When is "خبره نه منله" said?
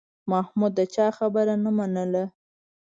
1.17-2.23